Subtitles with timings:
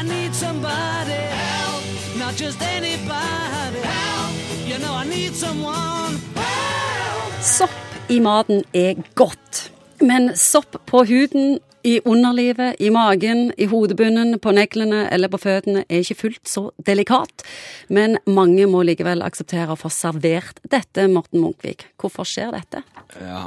[0.00, 1.84] I need somebody help,
[2.18, 4.32] not just anybody help.
[4.66, 7.42] You know I need someone help.
[7.42, 9.70] Sopp i maten er godt.
[10.00, 15.84] Men sopp på huden, i underlivet, i magen, i hodebunnen, på neglene eller på føttene
[15.88, 17.44] er ikke fullt så delikat.
[17.88, 21.86] Men mange må likevel akseptere å få servert dette, Morten Munkvik.
[22.00, 22.82] Hvorfor skjer dette?
[23.20, 23.44] Ja,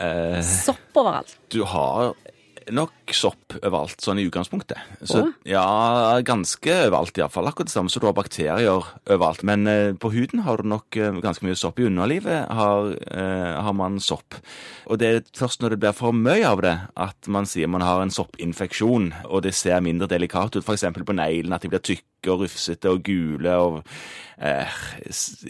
[0.00, 1.36] eh, Sopp overalt.
[1.50, 2.14] du har
[2.74, 4.80] nok sopp overalt, sånn i utgangspunktet.
[5.06, 5.64] Så, ja,
[6.26, 7.50] ganske overalt iallfall.
[7.50, 9.44] Akkurat det samme som du har bakterier overalt.
[9.46, 11.78] Men eh, på huden har du nok eh, ganske mye sopp.
[11.80, 14.38] I underlivet har, eh, har man sopp.
[14.90, 16.74] Og det er først når det blir for mye av det,
[17.06, 20.64] at man sier man har en soppinfeksjon, og det ser mindre delikat ut.
[20.64, 20.88] F.eks.
[20.96, 23.78] på neglene, at de blir tykke og rufsete og gule og
[24.38, 24.80] eh,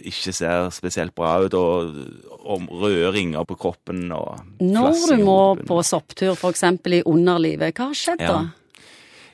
[0.02, 1.96] ikke ser spesielt bra ut, og,
[2.42, 6.62] og røde ringer på kroppen og Når du må på sopptur, f.eks.
[6.92, 8.38] i underlivet, hva har skjedd da?
[8.44, 8.46] Ja.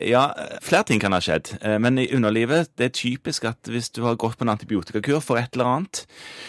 [0.02, 0.22] Ja,
[0.62, 1.52] flere ting kan ha skjedd.
[1.62, 5.20] Eh, Men i underlivet, det er typisk at hvis du har gått på en antibiotikakur
[5.22, 6.04] for et eller annet,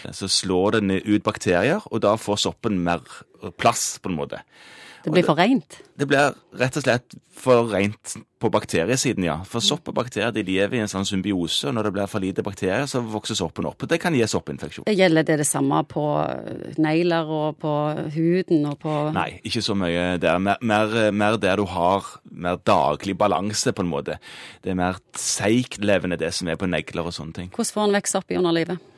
[0.09, 3.03] så slår det ned ut bakterier, og da får soppen mer
[3.61, 4.41] plass, på en måte.
[5.03, 5.81] Det blir for reint?
[5.99, 9.35] Det blir rett og slett for reint på bakteriesiden, ja.
[9.47, 12.23] For sopp og bakterier de lever i en sånn symbiose, og når det blir for
[12.23, 13.83] lite bakterier, så vokser soppen opp.
[13.83, 14.87] og Det kan gi soppinfeksjon.
[14.87, 16.05] Gjelder det det samme på
[16.79, 17.73] negler og på
[18.15, 20.39] huden og på Nei, ikke så mye der.
[20.43, 24.19] Mer, mer, mer der du har mer daglig balanse, på en måte.
[24.63, 27.51] Det er mer seigtlevende, det som er på negler og sånne ting.
[27.51, 28.91] Hvordan får en vekk sopp i underlivet?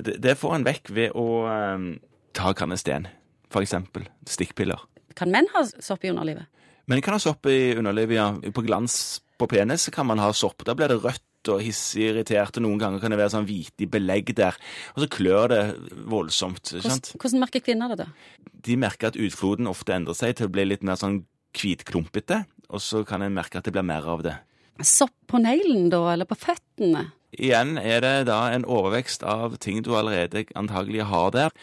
[0.00, 1.92] Det, det får en vekk ved å um,
[2.34, 3.06] ta kannesten,
[3.54, 4.08] eksempel.
[4.26, 4.80] Stikkpiller.
[5.18, 6.48] Kan menn ha sopp i underlivet?
[6.90, 8.52] Menn kan ha sopp i underlivet, ja.
[8.54, 10.64] På glans på penis kan man ha sopp.
[10.66, 13.88] Da blir det rødt og hissig irritert, og noen ganger kan det være sånn hvitig
[13.92, 14.56] belegg der.
[14.94, 15.62] Og så klør det
[16.08, 16.72] voldsomt.
[16.76, 18.08] Hvordan, hvordan merker kvinner det da?
[18.64, 21.22] De merker at utfloden ofte endrer seg til å bli litt mer sånn
[21.54, 24.38] hvitklumpete, og så kan en merke at det blir mer av det.
[24.82, 27.06] Sopp på neglen da, eller på føttene?
[27.34, 31.54] Igjen er det da en overvekst av ting du allerede antagelig har der.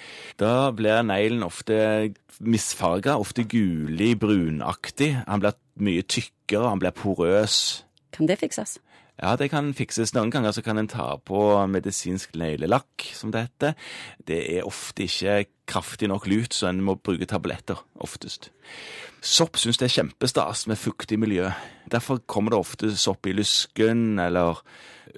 [0.42, 2.12] Da blir neglen ofte
[2.42, 5.14] misfarga, ofte gulig, brunaktig.
[5.28, 7.84] Han blir mye tykkere, han blir porøs.
[8.12, 8.80] Kan det fikses?
[9.22, 10.16] Ja, det kan fikses.
[10.16, 11.40] Noen ganger så kan en ta på
[11.70, 13.76] medisinsk neglelakk, som det heter.
[14.26, 18.50] Det er ofte ikke kraftig nok lut, så en må bruke tabletter oftest.
[19.22, 21.52] Sopp syns det er kjempestas med fuktig miljø.
[21.94, 24.64] Derfor kommer det ofte sopp i lysken eller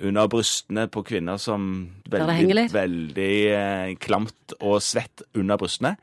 [0.04, 1.70] under brystene på kvinner som
[2.12, 5.96] veldig, veldig eh, klamt og svett under brystene.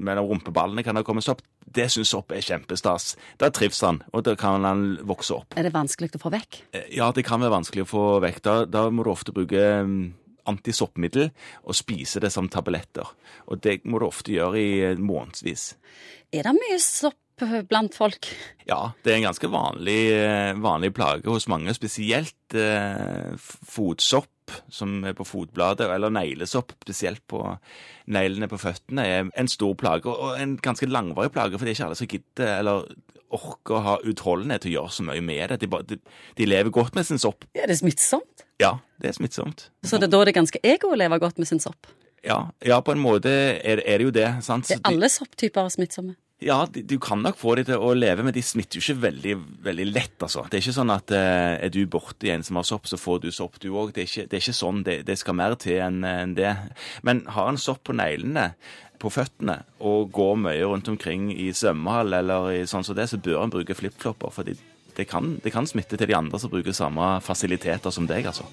[0.00, 1.44] Mellom rumpeballene kan det komme sopp.
[1.72, 3.14] Det syns sopp er kjempestas.
[3.40, 5.56] Da trives han, og da kan han vokse opp.
[5.56, 6.62] Er det vanskelig å få vekk?
[6.76, 8.42] Eh, Ja, det kan være vanskelig å få vekk.
[8.44, 10.02] Da, da må du ofte bruke mm,
[10.52, 11.30] antisoppmiddel
[11.64, 13.08] og spise det som tabletter.
[13.48, 15.72] Og det må du ofte gjøre i eh, månedsvis.
[16.32, 17.18] Er det mye sopp
[17.68, 18.28] blant folk?
[18.68, 24.28] Ja, det er en ganske vanlig, eh, vanlig plage hos mange, spesielt eh, fotsopp
[24.72, 27.40] som er på fotbladet, eller neglesopp, spesielt på
[28.12, 31.78] neglene på føttene, er en stor plage, og en ganske langvarig plage, for det er
[31.78, 32.86] ikke alle som gidder eller
[33.32, 35.60] orker å ha utholdenhet til å gjøre så mye med det.
[35.62, 35.96] De, bare- de,
[36.36, 37.46] de lever godt med sin sopp.
[37.56, 38.44] Er det smittsomt?
[38.60, 39.70] Ja, det er smittsomt.
[39.84, 41.88] Så det, er da det er ganske ego å leve godt med sin sopp?
[42.22, 43.30] Ja, ja, på en måte
[43.64, 44.28] er, er det jo det.
[44.44, 44.68] sant?
[44.68, 46.14] Så Er alle sopptyper smittsomme?
[46.42, 49.34] Ja, du kan nok få de til å leve, men de smitter jo ikke veldig,
[49.62, 50.44] veldig lett, altså.
[50.50, 53.22] Det er ikke sånn at eh, er du borti en som har sopp, så får
[53.22, 53.92] du sopp du òg.
[53.94, 54.82] Det, det er ikke sånn.
[54.86, 56.54] Det, det skal mer til enn en det.
[57.06, 58.50] Men har en sopp på neglene,
[59.02, 63.18] på føttene, og går mye rundt omkring i svømmehall eller i sånn som det, så
[63.22, 66.76] bør en bruke flipflopper, for det kan, det kan smitte til de andre som bruker
[66.76, 68.46] samme fasiliteter som deg, altså.